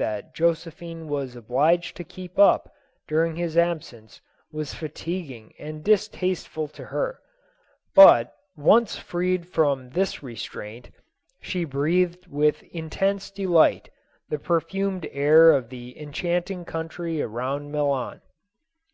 241 0.00 0.24
that 0.24 0.34
Josephine 0.34 1.08
was 1.08 1.36
obliged 1.36 1.94
to 1.94 2.04
keep 2.04 2.38
up 2.38 2.74
during 3.06 3.36
his 3.36 3.54
ab 3.58 3.82
sence, 3.84 4.22
was 4.50 4.72
fatiguing 4.72 5.52
and 5.58 5.84
distasteful 5.84 6.66
to 6.68 6.86
her, 6.86 7.20
but, 7.94 8.34
once 8.56 8.96
freed 8.96 9.46
from 9.46 9.90
this 9.90 10.22
restraint, 10.22 10.88
she 11.38 11.64
breathed 11.66 12.26
with 12.28 12.62
intense 12.72 13.30
de 13.30 13.44
light 13.46 13.90
the 14.30 14.38
perfumed 14.38 15.06
air 15.12 15.52
of 15.52 15.68
the 15.68 16.00
enchanting 16.00 16.64
country 16.64 17.20
around 17.20 17.70
Milan. 17.70 18.22